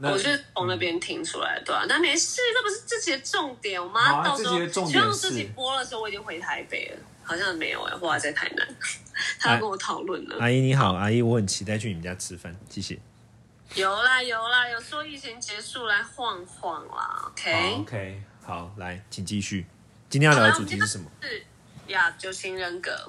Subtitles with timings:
[0.00, 3.82] 那我是从那边听出来的，对啊，但没事，那不是这集的重点。
[3.82, 8.68] 我妈到时候希望自己播的时候我已经回台北了，好像没有哎、我还在台南，
[9.40, 10.36] 她要跟我讨论了。
[10.40, 12.98] 阿姨你好，阿姨，我很期待去你们家吃饭，谢谢。
[13.74, 17.52] 有啦有啦，有说疫情结束来晃晃啦，OK。
[17.52, 19.66] 好 OK，好，来，请继续。
[20.08, 21.10] 今天要聊的主题是什么？
[21.20, 21.44] 是
[21.88, 23.06] 呀，九型人格。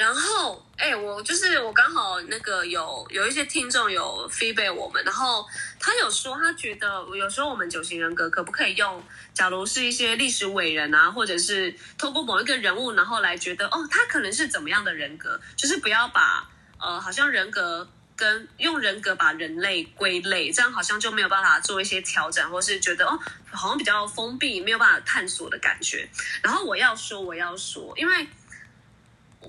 [0.00, 5.46] 然后，哎、我就是我刚好那个有有一些听众有 feedback 我们，然后
[5.78, 17.86] 他有说他觉得有时候我们九型人格可不可以用，假如是一些历史伟人啊，或者是透过某一个人物，然后来觉得哦，他可能是怎么样的人格，就是不要把呃好像人格
[18.16, 26.08] 跟用人格把人类归类，这样好像就没有办法做一些调整，或是觉得哦好像比较封闭，没有办法探索的感觉。
[26.42, 28.26] 然后我要说，我要说，因为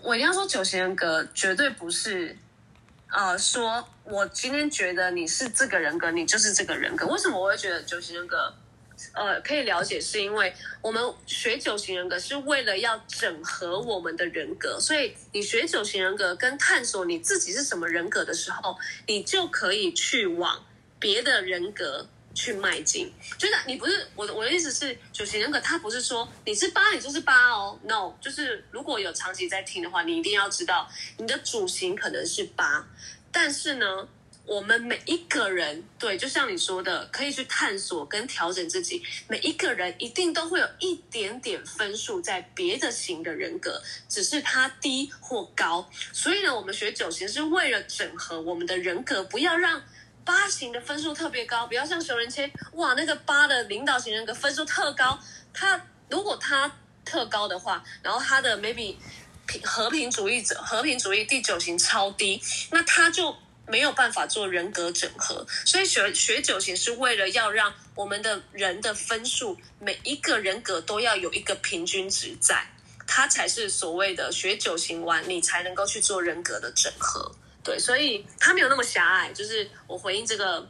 [0.04, 2.36] 我一定要说九型人格绝对不是，
[3.09, 7.05] 呃，说我今天觉得你是这个人格，你就是这个人格。
[7.08, 8.53] 为什么我会觉得九型人格？
[9.14, 20.64] 呃，可以了解，是因为我们学九型人格是为了要整合我们的人格，所以你学九型人格跟探索你自己是什么人格的时候，你就可以去往
[21.00, 23.12] 别的人格去迈进。
[23.38, 32.88] 就是你不是我的我的意思是，九型人格它不是说你是八你就是八哦，no，就是如果有长期在听的话，你一定要知道你的主型可能是八，
[33.32, 34.08] 但是呢。
[34.44, 39.02] 我们每一个人，对，就像你说的，可以去探索跟调整自己。
[39.28, 45.88] 每一个人一定都会有一点点分数在别的型的人格，只是它低或高。
[46.12, 49.82] 所以呢，我们学九型是为了整合我们的人格，不要让
[50.25, 55.19] 八型的分数特别高，不要像熊仁谦，哇，那个八的领导型人格分数特高，
[55.53, 56.72] 他如果他
[57.05, 58.95] 特高的话，然后他的 maybe
[59.45, 62.41] 平和平主义者、和平主义第九型超低，
[62.72, 63.36] 那他就。
[63.67, 72.67] 没有办法做人格整合，所以学学九型是为了要让我们的人的分数，每一个人格都要有一个平均值在，
[73.07, 77.34] 它才是所谓的学九型完，你才能够去做人格的整合。
[77.63, 79.31] 对，所以它没有那么狭隘。
[79.33, 80.67] 就是我回应这个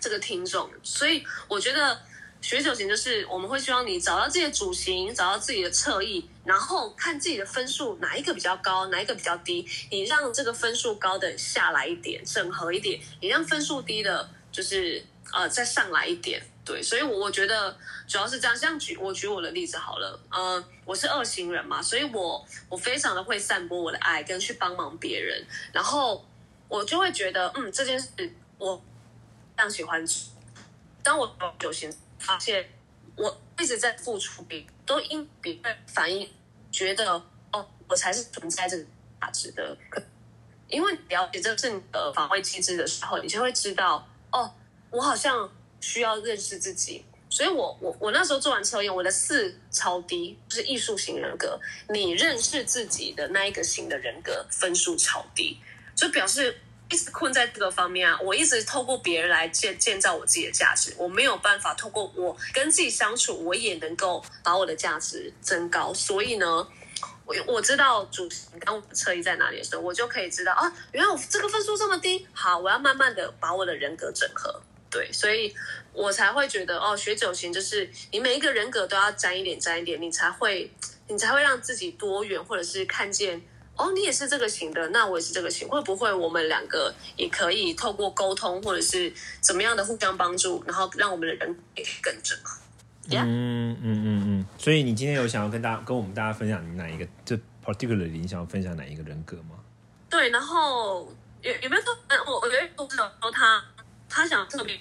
[0.00, 1.98] 这个听众，所以我觉得
[2.42, 16.42] 学九型就是我们会希望你找到自己的主型，找到自己的侧翼，然后看自己的分数哪一个比较高，哪一个比较低，你让这个分数高的下来一点，整合一点，你让分数低的，就是呃再上来一点。
[16.66, 17.74] 对，所以我我觉得
[18.08, 18.56] 主要是这样。
[18.56, 26.26] 像举我举我的例子好了，呃，我是二型人嘛，所以我我非常的会散播我的爱，跟去帮忙别人，然后
[26.68, 28.08] 我就会觉得，嗯，这件事
[28.58, 30.04] 我非常喜欢。
[31.04, 31.88] 当我九型
[32.18, 32.68] 发现
[33.14, 36.28] 我一直在付出，比都因别人反应
[36.72, 37.12] 觉得
[37.52, 38.84] 哦，我才是存在这个
[39.20, 39.78] 价值的。
[40.66, 44.52] 因为了解这是你的防卫机制的时候，你就会知道哦，
[44.90, 45.48] 我好像
[45.86, 47.04] 需要认识自己。
[47.28, 51.58] 所以我我我那时候做完测验，我的四超低，就是艺术型人格。
[51.88, 55.58] 你认识自己的那一个型的人格分数超低，
[55.94, 56.56] 就表示
[56.88, 58.18] 一直困在这个方面啊。
[58.22, 65.92] 我一直透过别人来建建造我自己的价值，我没有办法透过我跟自己相处，我也能够把我的价值增高。
[65.92, 66.46] 所以呢，
[67.26, 74.62] 我我知道主型当我的侧翼在哪里的时候，我就可以知道啊，原来我这个分数这么低，好，我要慢慢的把我的人格整合。
[74.90, 75.54] 对，所以
[75.92, 80.70] 我才会觉得哦，学九型就是你每一个人格都要沾一点，沾一点，你才会
[81.08, 83.40] 你才会让自己多元，或者是看见
[83.76, 92.58] 哦，你也是这个型的，那我也是这个型，会不会我们两个也可以透过沟通，或者是怎么样的互相帮助，然后让我们的人也可以更整合。
[93.08, 94.46] Yeah 嗯嗯嗯嗯。
[94.58, 97.06] 所以你今天有想要跟大家跟我们大家分享你哪一个？
[97.24, 99.56] 就 particularly 你想要分享哪一个人格吗？
[100.08, 103.62] 对，然后有有没有说，嗯，我我觉得读者说他
[104.16, 104.74] 他想特别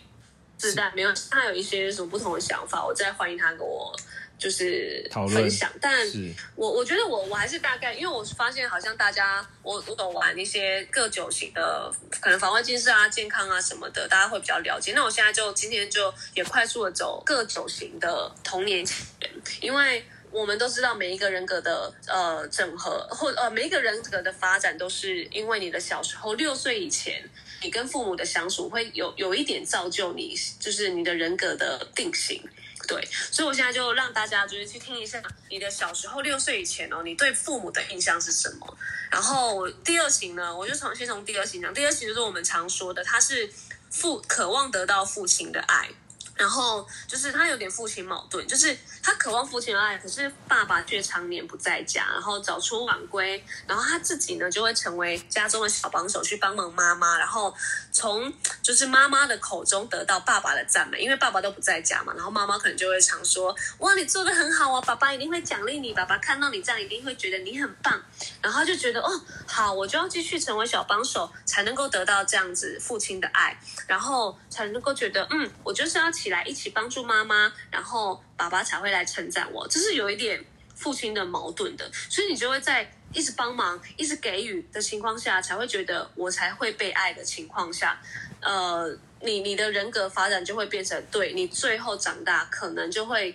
[0.58, 3.94] 自带，没有他有一些什么不同的想法，我再欢迎他跟我
[4.40, 5.70] 就是分享。
[5.82, 6.08] 但
[6.56, 14.94] 我我觉得我我还是大概，因为我发现好像大家我我懂玩一些各酒型的，可能防卫近视啊、健康啊什么的，大家会比较了解。
[14.94, 19.30] 那我现在就今天就也快速的走各酒型的童年起源，
[19.60, 20.06] 因为。
[20.32, 27.24] 我们都知道每一个人格的呃整合，或呃每一个人格的发展，都是因为你的小时候六岁以前，
[27.62, 32.42] 你跟父母的相处会有有一点造就你，就是你的人格的定型。
[32.88, 35.20] 对，所以我现在就让大家就是去听一下
[35.50, 38.78] 你的小时候六岁以前哦，你对父母的印象是什么？
[39.10, 43.52] 然后第二型呢，我就从先从第二型讲，第二型就是我们常说的，他是
[43.90, 45.90] 父渴望得到父亲的爱。
[46.36, 57.54] 然后就是他有点父亲矛盾，就是他渴望父亲的爱，可是爸爸却常年不在家，然后早出晚归，然后他自己呢就会成为家中的小帮手，去帮忙妈妈，然后
[57.92, 68.02] 从就是妈妈的口中得到爸爸的赞美，因为爸爸都不在家嘛，然后妈妈可能就会常说：“哇，你做的很好啊，爸爸一定会奖励你，爸爸看到你这样一定会觉得你很棒。”
[68.42, 80.44] 然后就觉得哦，好，我就要继续成为小帮手，才能够得到这样子父亲的爱，然后才能够觉得嗯，我就是要起来一起帮助妈妈，然后爸爸才会来称赞我，这是有一点
[80.74, 82.92] 父亲的矛盾的，所以你就会在。
[83.14, 87.98] 一直帮忙、一直给予的情况下，才会觉得我才会被爱的情况下，
[88.42, 93.34] 呃，你你的人格发展就会变成对你最后长大可能就会，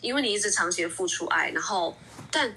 [0.00, 1.96] 因为你一直长期付出爱，然后
[2.32, 2.52] 但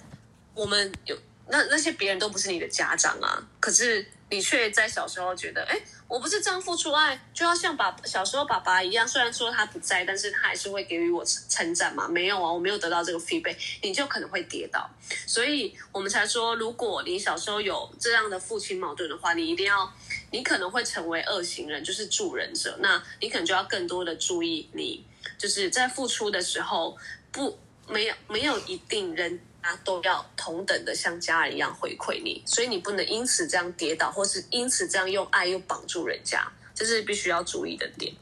[0.56, 1.16] 我们有
[1.48, 4.04] 那那些别人都不是你的家长啊，可是
[4.34, 5.80] 你却在小时候觉得，哎。
[6.06, 9.08] 我不是这样付出爱，就要像爸小时候爸爸一样。
[9.08, 12.08] 虽然说他不在，但是他还是会给予我称赞嘛。
[12.08, 14.88] 没有啊，我没有得到这个 feedback，你就可能会跌倒。
[15.26, 19.92] 所以我们才说，如果你小时候有这样的父亲矛盾的话，你一定要，
[20.30, 22.78] 你可能会成为恶行人，就是助人者。
[22.80, 25.04] 那你可能就要更多的注意，你
[25.40, 26.96] 就是在付出的时候，
[27.32, 27.58] 不
[27.88, 29.40] 没有没有一定人。
[29.64, 36.46] 他，都要同等的像家人一样回馈你，所以你不能因此这样跌倒，或是因此这样用爱又绑住人家，
[36.76, 38.14] 这是必须要注意的点。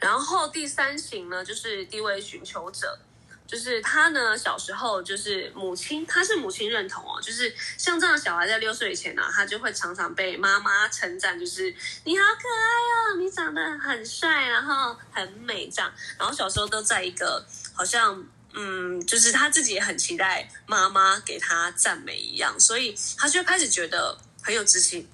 [0.00, 2.98] 然后第三型呢，就是低位寻求者，
[3.46, 11.72] 就是他呢小时候就是母亲，他是母亲认同哦，就是像这样的小孩在六岁以前呢，他就会常常被妈妈称赞，就是
[12.04, 18.24] 你好可爱哦，你长得很帅，然后很美这样，然后小时候都在一个好像。
[18.54, 25.08] 嗯，就是他自己也很期待妈妈给他赞美一样，所以他就开始觉得很有自信，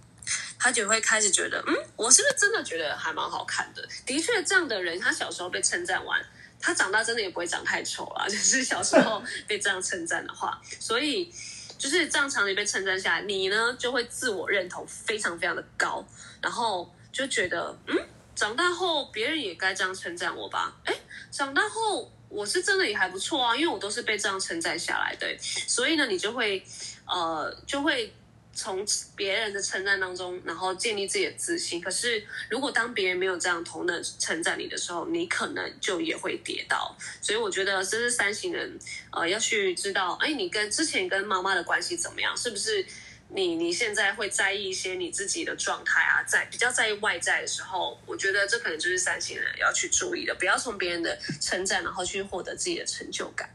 [0.58, 3.88] 他就会开始觉得，嗯，我是不是真的觉得还蛮好看的？
[4.04, 6.20] 的确，这样的人，他小时候被称赞完，
[6.60, 8.26] 他长大真的也不会长太丑啊。
[8.28, 11.32] 就是小时候 被这样称赞的话，所以
[11.78, 16.04] 就是这样长期被称赞下来，你呢就会自我认同非常非常的高，
[16.42, 17.96] 然后就觉得，嗯，
[18.34, 20.74] 长大后别人也该这样称赞我吧？
[20.84, 20.94] 哎，
[21.30, 22.12] 长大后。
[22.28, 26.62] 我是真的也还不错啊，因为我都是被这样称赞下来的，所以呢，你就会，
[27.06, 28.12] 呃，就会
[28.52, 28.84] 从
[29.16, 31.80] 别人的称赞当中，然后建立自己的自信。
[31.80, 36.96] 可是，如果当别人没有这样同等称赞你的时候，你可能就也会跌倒。
[37.20, 38.78] 所以，我觉得这是三型人，
[39.10, 42.84] 呃，要去知道，哎，你跟之前跟妈妈的关系怎么样，是不是？
[43.30, 53.48] 你你现在会在意一些你自己的状态啊，在比较在意外在的时候，我觉得这可能就是三星人要去注意的，不要从别人的称赞然后去获得自己的成就感。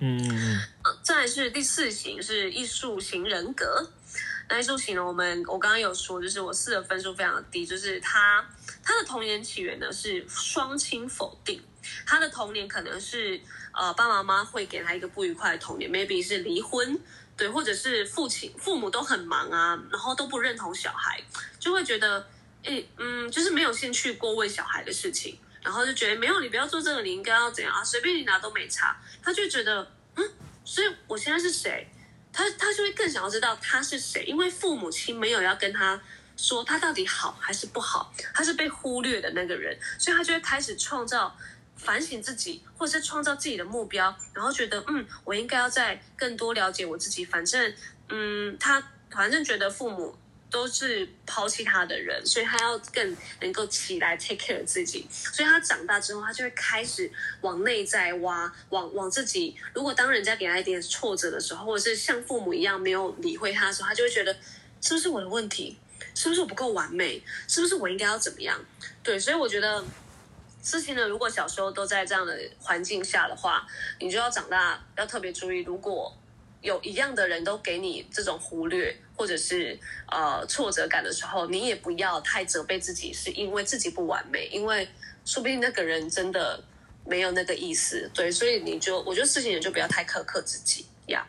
[0.00, 0.98] 嗯嗯嗯。
[1.02, 3.92] 再是第四型是艺术型人格，
[4.48, 8.44] 那艺术型呢，我们我刚刚有说，就是我四的分数非常的低，就是他
[8.82, 11.62] 他的童年起源呢是双亲否定，
[12.04, 13.40] 他的童年可能是
[13.72, 16.98] 呃爸爸妈妈会给他一个不愉快的童年，maybe 是离婚。
[17.36, 21.20] 对，或者是父亲、父母都很忙啊，然后都不认同小孩，
[21.58, 22.24] 就会觉得，
[22.62, 27.82] 诶，嗯，就是没有兴趣过问小孩的事情，然后就觉得没有，你不要做这个，你应该要怎样啊？
[27.82, 28.96] 随便你拿都没差。
[29.20, 30.24] 他就觉得，嗯，
[30.64, 31.88] 所以我现在是谁？
[32.32, 36.00] 他他就会更想要知道他是谁，因为父母亲没有要跟他
[36.36, 41.36] 说他到底好还是不好，他是被忽略的那个人，所以他就会开始创造。
[41.76, 47.24] 反省自己，或者是创造自己的目标，然后觉得嗯，我应该要再更多了解我自己。
[47.24, 47.74] 反正
[48.08, 50.16] 嗯，他反正觉得父母
[50.50, 55.06] 都是抛弃他的人，所以他要更能够起来 take care 自己。
[55.10, 57.10] 所以他长大之后，他就会开始
[57.40, 59.56] 往内在挖，往往自己。
[59.74, 64.34] 如果当人家给他一点挫折的时候，或者是像父母一样没有理会他的时候，他就会觉得
[64.80, 65.76] 是不是我的问题？
[66.14, 67.22] 是不是我不够完美？
[67.48, 68.58] 是不是我应该要怎么样？
[69.02, 69.84] 对，所以我觉得。
[70.64, 73.66] 事情呢，如果小时候都在这样的环境下的话，
[74.00, 75.60] 你就要长大要特别注意。
[75.60, 76.10] 如果
[76.62, 79.78] 有一样的人都给你这种忽略或者是
[80.10, 84.88] 呃挫折感的时候，你也不要太责备自己，是因为自己不完美，因为
[85.26, 86.58] 说不定那个人真的
[87.04, 88.10] 没有那个意思。
[88.14, 91.26] 对，所以你就我觉得事情也就不要太苛刻自己呀。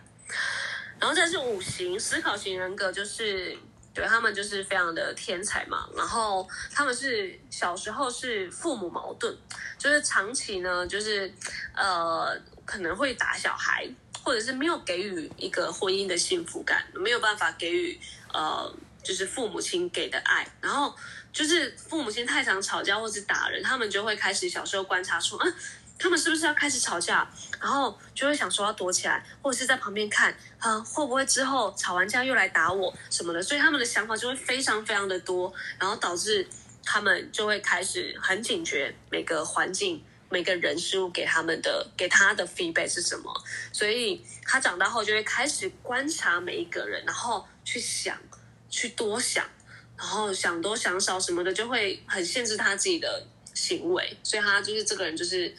[0.97, 3.57] 然后再是五行思考型人格，就是。
[3.95, 9.33] 对他们就是非常的天才嘛，然后他们是小时候是父母矛盾，
[9.77, 11.33] 就是长期呢，就是
[11.73, 13.89] 呃可能会打小孩，
[14.21, 17.97] 或者是没有给予一个婚姻的幸福感，没有办法给予
[18.33, 18.71] 呃
[19.01, 20.93] 就是父母亲给的爱，然后
[21.31, 25.53] 就是父母亲太常吵架或是打人，他们就会开始小时候观察出，嗯。
[25.97, 27.27] 他们是不是要开始吵架？
[27.59, 33.41] 然后就会想说要躲起来，或者是在旁边看，啊，会不会之后吵完架又来打我什么的？
[33.41, 36.45] 所以他们的想法就会非常非常的多，然后导致
[36.83, 43.33] 他们就会开始很警觉每个环境、每个人事物给他们的给他的 feedback 是什么。
[43.71, 48.17] 所以他长大后就会开始观察每一个人，然后去想，
[48.69, 49.45] 去多想。
[49.97, 55.55] 然后想多想少什么的，就会很限制他自己的行为，所以他就是这个人就是。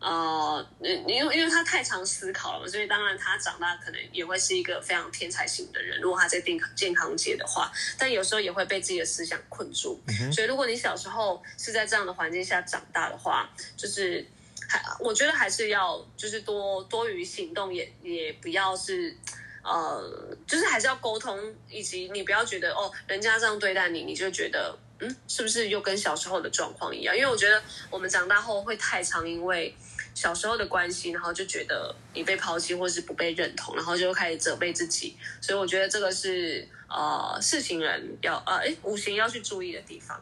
[0.00, 6.00] 呃，因为因为他太常思考了嘛，所以当然他长大可能也会是一个非常天才型的人。
[6.00, 10.00] 如果他在健康健康界的话，但有时候也会被自己的思想困住。
[10.32, 14.24] 所以如果你小时候是在这样的环境下长大的话，就是
[14.68, 19.16] 还我觉得还是要就是多多于行动，也也不要是
[19.64, 21.36] 呃，就是还是要沟通，
[21.68, 27.16] 以及你不要觉得哦，人家这样对待你，你就觉得嗯，是不是又跟小时候的状况一样？
[27.16, 29.74] 因为我觉得我们长大后会太常因为。
[30.14, 35.16] 小时候的关系，然后就觉得你被抛弃或是不被认同，然后就开始责备自己。
[35.40, 40.20] 所以我觉得这个是呃四行人要呃哎五行要去注意的地方。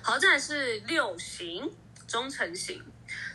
[0.00, 1.70] 好，再来是六行
[2.08, 2.82] 忠诚型，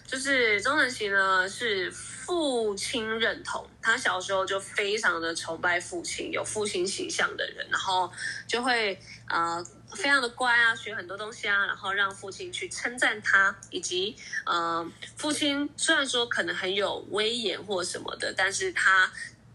[0.08, 8.12] 就是忠诚型呢是父亲认同，他小时候就非常的崇拜父亲，有父亲形象的人，然后
[8.48, 9.64] 就会呃。
[9.96, 14.16] 非常的乖啊，学很多东西啊，然后让父亲去称赞他，以及
[14.46, 14.86] 呃，
[15.18, 19.12] 父亲虽然说可能很有威严或什么的，但是他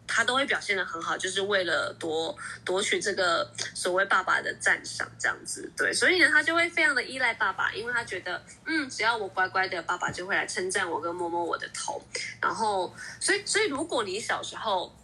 [0.06, 12.02] 他都会表现的很好，就是为了夺夺取这个所谓爸爸的赞赏，这样子对，所以呢，他就会非常的依赖爸爸，因为他觉得嗯，只要我乖乖的，爸爸就会来称赞我跟摸摸我的头，
[12.40, 14.94] 然后所以所以如果你小时候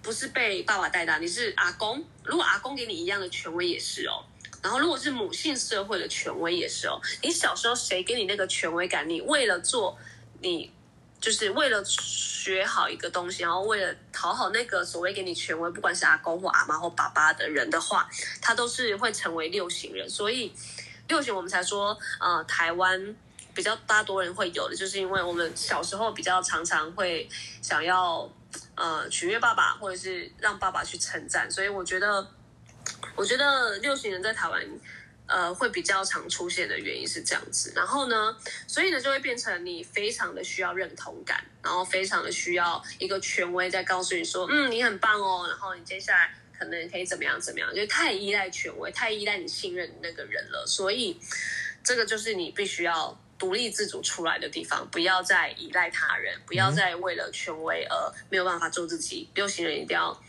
[0.00, 4.22] 不是被爸爸带大，你是阿公，如果阿公给你一样的权威也是哦。
[4.66, 7.00] 然后，如果是母性社会的权威也是哦。
[7.22, 9.08] 你小时候谁给你那个权威感？
[9.08, 9.96] 你为了做，
[10.40, 10.72] 你
[11.20, 18.10] 就是为了学好一个东西，然后为了讨好那个所谓给你权威，不管是阿公或阿妈或爸爸的人的话，
[18.42, 20.10] 他都是会成为六型人。
[20.10, 20.52] 所以
[21.06, 23.14] 六型我们才说，呃，台湾
[23.54, 27.28] 比较大多人会有的，就是因为我们小时候比较常常会
[27.62, 28.28] 想要
[28.74, 31.48] 呃取悦爸爸，或者是让爸爸去称赞。
[31.48, 32.26] 所以我觉得。
[33.14, 34.62] 我觉得六型人在台湾，
[35.26, 37.72] 呃，会比较常出现的原因是这样子。
[37.74, 38.36] 然后呢，
[38.66, 45.46] 所以呢，就会变成你非常的需要认同感，然后非常的需要一个权威在告诉你说，嗯，你很棒哦。
[45.48, 50.64] 然后你接下来可能可以怎么样怎么样，就太依赖权威，太依赖你信任的那个人了。
[50.66, 51.18] 所以
[51.82, 59.28] 这个就是你必须要独立自主出来的地方，不要再依赖他人，不要再为了权威而没有办法做自己。
[59.34, 60.22] 六型人一定要。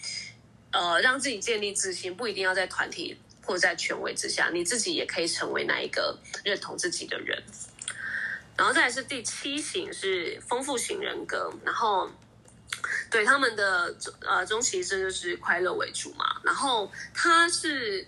[0.72, 7.42] 呃，让自己建立自信，不一定要在团体或在权威之下，你自己也可以成为那一个认同自己的人。
[8.58, 12.10] 然后再来是第七型是丰富型人格，然后
[13.10, 16.26] 对他们的呃终其一生就是快乐为主嘛。
[16.44, 18.06] 然后他是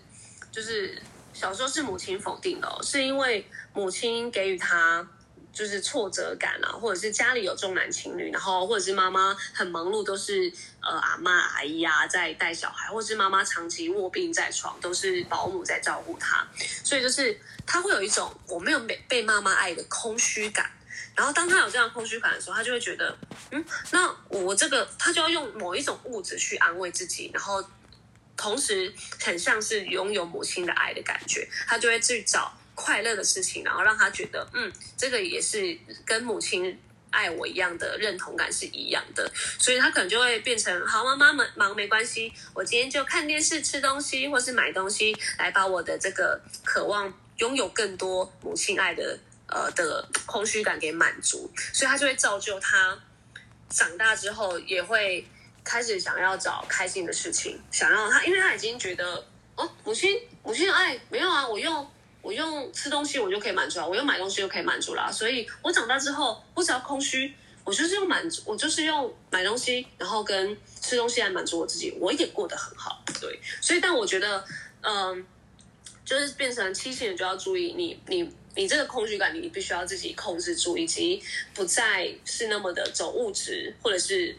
[0.52, 1.00] 就是
[1.32, 5.08] 小时候是母亲否定的，是因为母亲给予他。
[5.52, 16.46] 就是挫折感啊，或者是家里有重男轻女，然后或者是妈妈很忙碌，都是呃阿妈阿姨啊在带小孩，或者是妈妈长期卧病在床，都是保姆在照顾她，
[16.84, 20.70] 所以就是他会有一种我没有被被妈妈爱的空虚感。
[21.16, 23.18] 然后当他有这样空虚感的时候，他就会觉得，
[23.50, 27.62] 嗯，那我这个他就要用某一种物质去安慰自己，然后
[28.36, 32.56] 同时很像是拥有母亲的爱的感觉，他就会去找。
[32.80, 52.98] 快乐的事情，然后让他觉得，嗯，这个也是跟母亲爱我一样的认同感是一样的，所以他可能就会变成，好，妈妈们忙没关系，我今天就看电视、吃东西，或是买东西，来把我的这个渴望拥有更多母亲爱的呃的空虚感给满足，所以他就会造就他
[53.68, 55.26] 长大之后也会
[55.62, 61.86] 开始想要找开心的事情，想要他，因为他已经觉得，哦，母亲母亲的爱没有啊，我用。
[62.22, 65.10] 我用吃东西，我就可以满足了；我用买东西就可以满足了。
[65.12, 67.34] 所以，我长大之后，我只要空虚，
[67.64, 73.02] 我就是用满足，我就是用买东西，然后跟吃东西来满足我自己，我也过得很好。
[73.20, 74.44] 对，所以，但我觉得，
[74.82, 75.26] 嗯，
[76.04, 81.22] 就是变成七星人就要注意，你你你这个空虚感，你必须要自己控制住，以及
[81.54, 84.36] 不再是那么的走物质，或者是。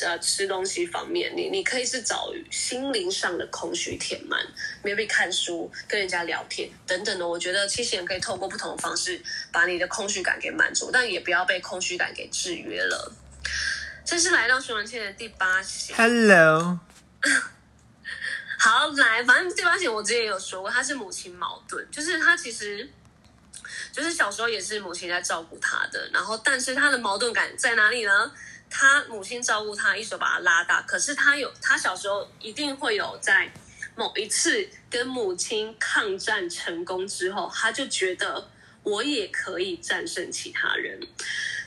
[0.00, 4.44] 呃，吃东西方面，你你可以是找心灵上的空虚填满
[4.82, 7.26] ，maybe 看书、跟人家聊天等等的。
[7.26, 9.20] 我觉得七星人可以透过不同的方式
[9.52, 13.12] 把你的空虚感给满足，但也不要被空虚感给制约了。
[14.04, 15.94] 这是来到熊文倩的第八型。
[15.94, 16.80] Hello，
[18.58, 22.90] 好来，反正第八型我之前也有说过，他是母亲矛盾，就是他其实
[23.92, 28.32] 就是小时候也是母亲在照顾他的，然后但是他的矛盾感在哪里呢？
[28.76, 30.82] 他母亲照顾他，一手把他拉大。
[30.82, 33.48] 可是他有，他小时候一定会有在
[33.94, 38.50] 某一次跟母亲抗战成功之后，他就觉得
[38.82, 40.98] 我也可以战胜其他人。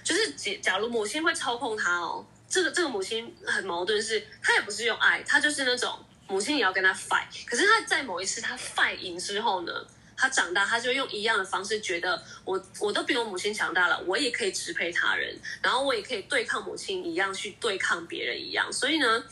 [0.03, 5.97] 就是假假如母亲会操控他哦，这个这个母亲很矛盾，是她也不是用爱，她就是那种
[6.27, 7.45] 母亲也要跟他 fight。
[7.45, 9.71] 可是他在某一次他 fight 赢之后呢，
[10.17, 18.73] 他长大，他就用一样的方式，觉得我我都比我母亲强大了，我也可以支配他人，然后我也可以对抗母亲一样去对抗别人一样。
[18.73, 19.23] 所以呢，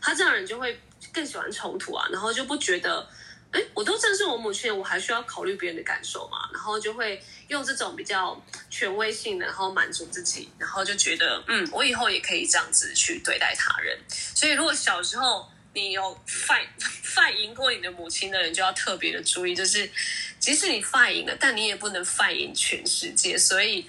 [0.00, 0.78] 他这样人就会
[1.12, 3.08] 更喜欢冲突啊，然后就不觉得。
[3.54, 6.50] 哎，我都正是我母亲，我还需要考虑别人的感受嘛？
[6.52, 8.36] 然后就会用这种比较
[8.68, 13.96] 权威性的，然后满足自己，然后就觉得，嗯，我以后也可以这样子去对待他人。
[14.08, 19.90] 所以，如果小时候你有 fight fight 赢过你的母亲的人，就要特别的注意，就是
[20.38, 23.36] 即使你 fight 赢了，但你也不能 fight 赢全世界。
[23.36, 23.86] 所以，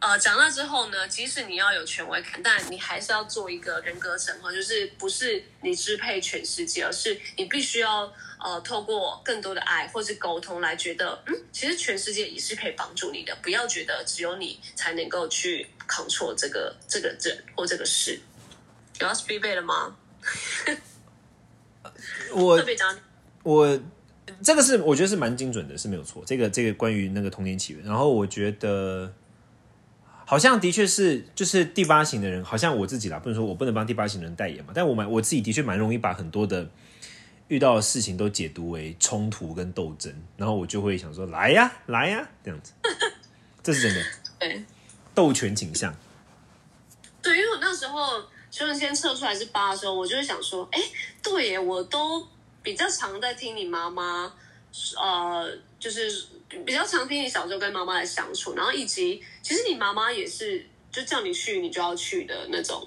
[0.00, 8.10] 呃，长大之后呢，即使你要有权威感，但你还是要做一个人格审核，就是不是你支配全世界，而是你必须要。
[8.42, 18.18] 呃，透过更多的爱或是沟通来觉得，嗯，其实全世界也是可以帮助你的，不要觉得只有你才能够去 control 这个这个这或这个事。
[18.98, 19.94] 有要 speed 背了吗？
[22.34, 22.96] 我特别讲，
[23.42, 23.80] 我
[24.42, 26.22] 这个是我觉得是蛮精准的，是没有错。
[26.26, 29.12] 这个这个关于那个童年起源，然后我觉得
[30.24, 36.68] 好像的确是，就是第八型的人，好像我自己啦，不能说我不能帮第八型的人代言嘛，但我蛮我自己的确蛮容易把很多的。
[37.48, 42.72] 遇到的事情都解读为冲突跟斗争，然后我就会想说：“来呀，来呀，这样子。”
[43.60, 44.04] 这是真的。
[44.38, 44.64] 对，
[45.16, 45.92] 斗权倾向。
[47.20, 50.80] 对，因为我那时候邱文先测出来是八的时候，我就会想说：“哎，
[51.22, 52.26] 对耶，我都
[52.62, 54.32] 比较常在听你妈妈，
[55.00, 56.26] 呃，就是
[56.66, 62.86] 比较常听你小时候跟妈妈的相处，然后以及其实你妈妈也是，就叫你去你就要去的那种。”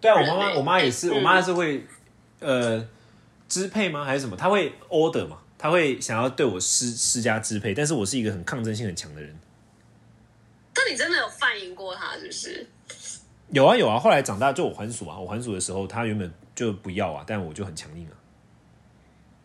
[0.00, 1.86] 对啊，我妈妈，我妈也是，我妈是会，
[2.40, 2.88] 呃。
[3.46, 4.02] 支配吗？
[4.02, 4.34] 还是什么？
[4.34, 5.38] 她会 order 嘛？
[5.58, 9.38] 她会想要对我施施加支配，但是我是一个很抗争性很强的人。
[10.72, 12.66] 但你真的有反应过他，是不是？
[13.54, 18.14] 有啊有啊，后来长大就我还俗啊，我还俗的时候，他原本就不要啊，但我就很强硬啊。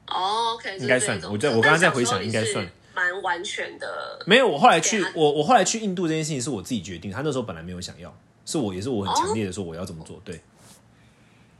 [0.07, 1.21] 哦，OK，应该算。
[1.31, 4.19] 我在我刚刚在回想，应该算蛮完全的。
[4.25, 8.11] 没有，我后来去，我我后来去印度这件事情是我自己决定，他那时候本来没有想要，
[8.45, 10.41] 是我也是我很强烈的说我要怎么做，对。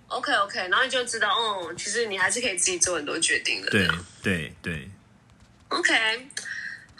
[0.07, 3.69] OK OK，然后你就知道，哦，其实你还是可以自己做很多决定的。
[3.69, 3.88] 对
[4.23, 4.89] 对对。
[5.67, 5.93] OK，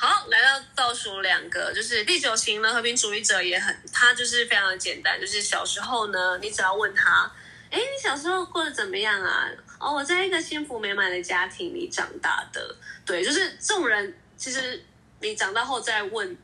[0.02, 7.30] 好，来到倒数两个，就是第九型呢，和平主义者也很，他就是非常的简单，就是小时候呢，你只要问他，
[7.70, 9.50] 哎，你小时候过得怎么样啊？
[9.78, 12.74] 哦，我在一个幸福美满的家庭里长大的。
[13.06, 14.82] 对，就是这种人，其实
[15.20, 16.38] 你长大后再问。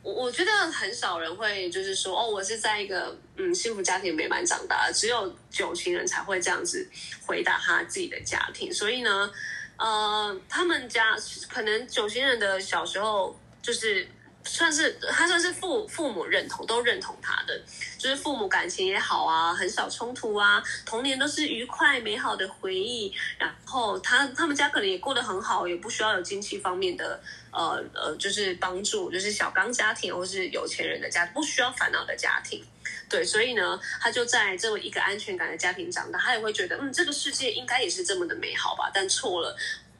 [0.00, 6.88] 我我觉得很少人会就是说哦，我是在一个嗯幸福家庭美满长大的，只有九型人才会这样子
[7.26, 8.72] 回答他自己的家庭。
[8.72, 9.30] 所以呢，
[9.78, 11.16] 呃，他们家
[11.48, 14.06] 可能九型人的小时候就是
[14.44, 17.60] 算是他算是父父母认同都认同他的，
[17.96, 23.14] 就是父母感情也好啊，很少冲突啊，童年都是愉快美好的回忆。
[23.38, 27.20] 然后他他们家可能也过得很好，也不需要有经济方面的。
[27.50, 32.62] 呃呃，就是帮助，就是小刚家庭或是有钱人的家，不需要烦恼的家庭，
[33.08, 38.90] 对，所以呢，他就在这么一个安全感的家庭长大，他也会觉得，嗯，这个世界应该也是这么的美好吧？
[38.92, 39.56] 但错了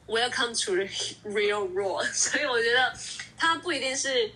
[0.06, 0.84] ，Welcome to the
[1.30, 2.06] real world。
[2.12, 2.92] 所以我觉得
[3.36, 4.30] 他不一定是，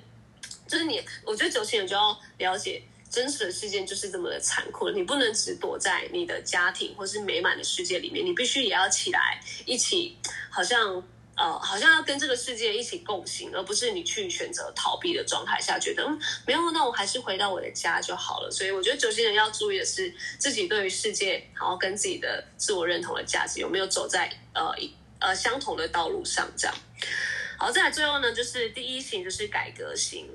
[0.66, 10.16] 就是你，我觉得九七人就要了解真实的世界就是这么的残酷，你不能只躲在你的家庭或是美满的世界里面，你必须也要起来一起，
[10.50, 11.02] 好像。
[11.42, 18.48] 呃，好像要跟这个世界一起共行，而不是你去选择逃避的状态下，觉得嗯没有，那我还是回到我的家就好了。
[18.48, 24.72] 所以我觉得九星人要注意的是，自己对于世界，然后跟自己的自我认同的价值有没有走在呃
[25.18, 26.48] 呃相同的道路上。
[26.56, 26.76] 这样，
[27.58, 30.28] 好，再来最后呢，就是第一型就是改革型。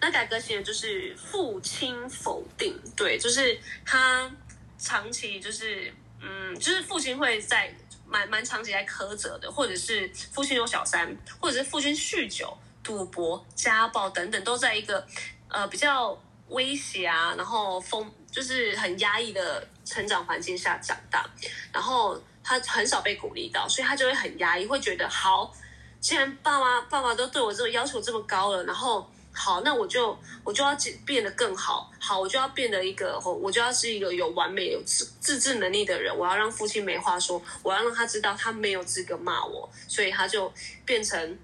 [0.00, 4.34] 那改革型就是父亲否定，对，就是他
[4.78, 7.70] 长期就是嗯，就是父亲会在。
[8.14, 15.04] 蛮蛮长期在苛责的，或者是父亲有小三，或者是父亲酗酒、赌博、家暴等等，都在一个
[15.48, 16.16] 呃比较
[16.50, 21.28] 威胁啊，然后封就是很压抑的成长环境下长大，
[21.72, 25.52] 然后他很少被鼓励到，所以他就会很压抑，会觉得好，
[25.98, 29.10] 既然爸妈爸爸都对我这个要求这么高了，然后。
[29.36, 31.90] 好，那我就我就要变得更好。
[31.98, 36.16] 好，我就要变得一个，我就要是一个有完美、有自自制能力的人。
[36.16, 39.68] 我要让父亲没话说，我要让他知道他没有资格骂我。
[39.88, 40.52] 所以他就
[40.84, 41.38] 变成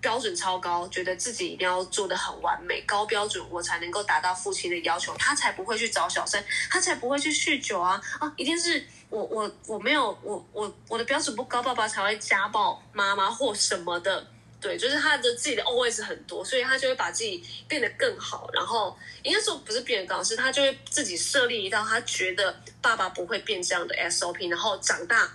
[0.00, 8.32] 标准超高，觉得自己一定要做的很完美、高标准，我才能够达到父亲的要求，他才不会去找小三，他才不会去酗酒啊啊！
[8.36, 14.24] 一定是我我我没有我我我的标准不高，爸爸才会家暴妈妈或什么的。
[14.64, 18.48] 对，就是他的自己的 always 很多，所以他就会把自己变得更好。
[18.54, 24.48] 然后应该说不是变得更好，是他就会自己设立一道他觉得爸爸不会变这样的 SOP。
[24.48, 25.30] 然后长大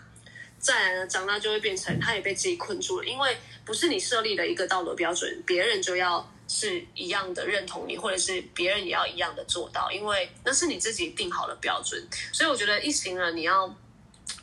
[0.58, 12.04] 再来呢，长大就会变成他也被自己困住了，因为不是你设立的一个道德标准，别人就要是一样的认同你，或者是别人也要一样的做到，因为那是你自己定好的标准。
[12.34, 13.72] 所以我觉得一行人你要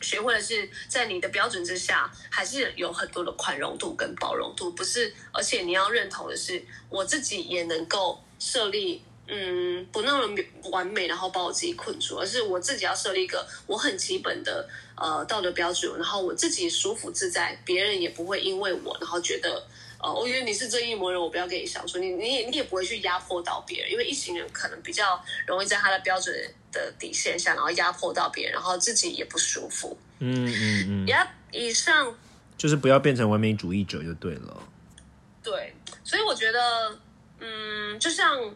[0.01, 5.13] 学会的是在你的标准之下，还是有很多的宽容度跟包容度，不是？
[5.33, 9.03] 而且你要认同的是，我自己也能够设立。
[9.29, 19.67] 嗯，不那么完美，然后把我自己困住，而是我自己要设立一个我很基本的呃道德标准，然后我自己舒服自在，别人也不会因为我然后觉得
[20.01, 26.33] 呃，我觉得你是正义魔人，我不要跟你相处，你你也你也不会去压迫到别人，因为一行人可能比较容易在他的标准
[26.77, 29.99] 的底线下，然后压迫到别人，然后自己也不舒服。
[30.19, 31.07] 嗯嗯嗯。
[31.07, 32.15] 呀，以上
[32.59, 34.63] 就是不要变成完美主义者就对了。
[35.43, 36.99] 对，所以我觉得，
[37.41, 38.55] 嗯，就像。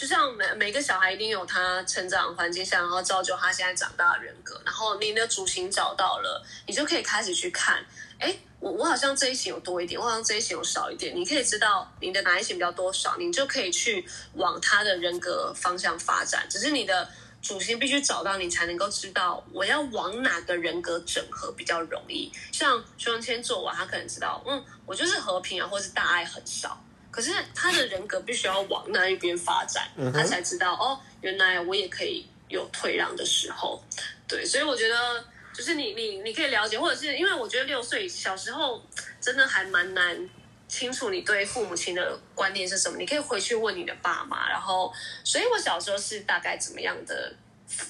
[0.00, 4.58] 就像每每个小孩一定有他成长环境下，然后造就他现在长大的人格。
[4.64, 7.84] 然后你的主型找到了，你就可以开始去看，
[8.20, 11.16] 哎，我我好像这一型有多一点，我好像这一型有少一点。
[11.16, 16.46] 你可以知道你的哪一型比较多少，你就可以去往他的人格方向发展。
[16.48, 17.10] 只是你的
[17.42, 22.30] 主型必须找到，你才能够知道我要往哪个人格整合比较容易。
[22.52, 26.78] 像徐文谦做完，他可能知道，嗯，我就是和平啊，或是大爱很少。
[27.10, 33.82] 可是他的人格必须要往那一边发展，他才知道哦，原来我也可以有退让的时候。
[34.28, 35.24] 对，所以我觉得
[35.60, 38.82] 就是你你你可以了解，或者是因为我觉得六岁小时候
[39.20, 40.28] 真的还蛮难
[40.66, 42.96] 清楚你对父母亲的观念是什么。
[42.96, 44.90] 你可以回去问你的爸妈，然后
[45.22, 47.30] 所以我小时候是大概怎么样的？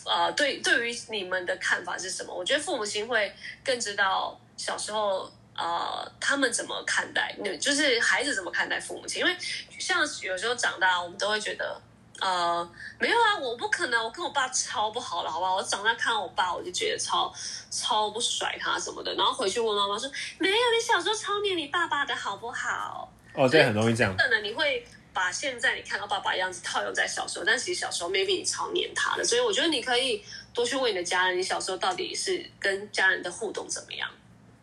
[0.05, 2.35] 呃，对，对于你们的看法是什么？
[2.35, 3.33] 我觉得父母亲会
[3.65, 5.31] 更知道小时候。
[5.53, 7.35] 呃，他们怎么看待？
[7.41, 9.21] 那就是孩子怎么看待父母亲？
[9.21, 9.37] 因为
[9.79, 11.79] 像有时候长大，我们都会觉得，
[12.21, 15.57] 呃，没有啊，我不可能，我跟我爸超不好了，好不好？
[15.57, 17.33] 我长大看到我爸，我就觉得超
[17.71, 19.15] 超不甩他什么的。
[19.15, 23.11] 然后回去问妈妈说，没有，你小时候超黏你爸爸的好不好？
[23.35, 24.15] 哦，对，很容易这样。
[24.17, 29.25] 可能你会把现在你看到爸爸样子套用在小时候，但其实小时候 maybe 你超黏他的。
[29.25, 34.09] 所以我觉得你可以多去问你的家人，你小时候到底是跟家人的互动怎么样？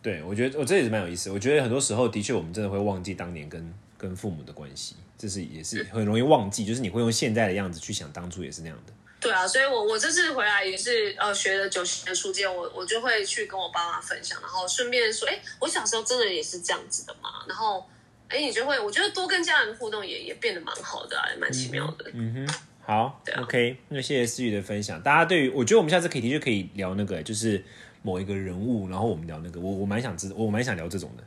[0.04, 1.32] 对，我觉得我这也是蛮有意思。
[1.32, 6.66] 我觉得很多时候的确，我们真的会忘记当年跟跟父母的关系，这是也是很容易忘记。
[6.66, 8.94] 就是你会用现在的样子去想当初也是那样的。
[9.20, 17.30] 对啊，所以我我这次回来也是呃学了九型的书剑，我我就会去跟我爸妈分享，然后顺便说，哎，我小时候真的也是这样子的嘛。
[17.48, 17.84] 然后，
[18.28, 22.12] 哎，你就会我觉得多跟家人互动也也变得蛮好的，也蛮奇妙的。
[22.14, 25.02] 嗯哼，好，OK，那谢谢思雨的分享。
[25.02, 27.64] 大家对于我觉得我们下次可以的确可以聊那个就是。
[28.04, 31.24] 某一个人物，然后我们聊那个，我我蛮想知，我蛮想聊这种的。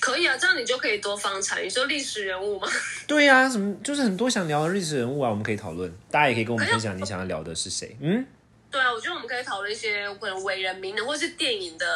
[0.00, 1.64] 可以啊，这样你就可以多方产。
[1.64, 2.68] 你说历史人物吗？
[3.06, 5.90] 对呀，什么就是很多想聊的历史人物啊，我们可以讨论。
[6.10, 7.96] 大家也可以跟我们分享你想要聊的是谁。
[8.00, 8.26] 嗯，
[8.70, 11.86] 对啊，我觉得我们可以讨论一些可能伟人名人，或是电影的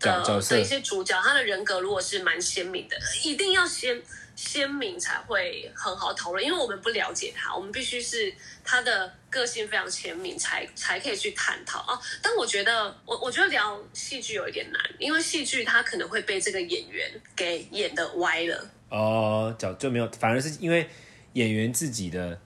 [0.00, 4.02] 的的一些主角，他的人格如果是蛮鲜明的，一定要先。
[4.42, 11.96] 鲜明才会很好讨论，因为我们不了解他，我们必须是他的个性非常鲜明，才才可以去探讨啊。
[12.20, 18.68] 但我觉得，我我觉得聊戏剧有一点难，因为戏剧他可能会被这个演员给演的歪了。
[18.88, 20.90] 哦，就就没有，反而是因为
[21.34, 22.36] 演员自己的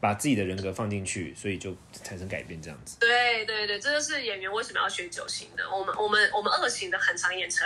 [0.00, 2.96] 把自己的人格放进去，所以就产生改变这样子。
[2.98, 5.64] 对对对，这就是演员为什么要学九型的。
[5.70, 7.64] 我们我们我们二型的很常演成。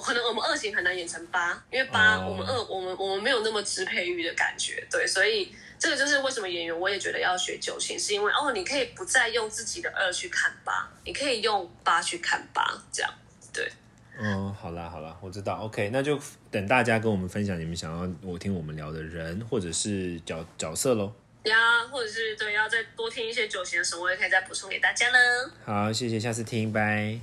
[0.00, 13.12] 可能我们二型很难演成八，因为八我们二我们我们没有那么支配欲的感觉，对，所以这个就是为什么演员我也觉得要学九型，是因为哦，你可以不再用自己的二去看八，你可以用八去看八，这样
[13.52, 13.70] 对。
[14.18, 16.18] 嗯，好啦好啦，我知道，OK，那就
[16.50, 21.12] 等大家跟我们分享你们想要我听我们聊的人或者是角角色喽。
[21.44, 25.18] 呀，或者是对，要再多听一些九型的时候，我也可以再补充给大家呢。
[25.64, 27.20] 好，谢谢，下次听，拜。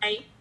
[0.00, 0.39] 拜。